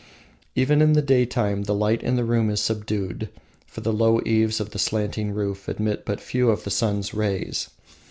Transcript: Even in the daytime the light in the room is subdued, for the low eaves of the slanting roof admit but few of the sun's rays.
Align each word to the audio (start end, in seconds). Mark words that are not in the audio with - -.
Even 0.55 0.81
in 0.81 0.93
the 0.93 1.01
daytime 1.03 1.65
the 1.65 1.75
light 1.75 2.01
in 2.01 2.15
the 2.15 2.23
room 2.25 2.49
is 2.49 2.59
subdued, 2.59 3.29
for 3.67 3.81
the 3.81 3.93
low 3.93 4.19
eaves 4.25 4.59
of 4.59 4.71
the 4.71 4.79
slanting 4.79 5.29
roof 5.29 5.67
admit 5.67 6.05
but 6.05 6.19
few 6.19 6.49
of 6.49 6.63
the 6.63 6.71
sun's 6.71 7.13
rays. 7.13 7.69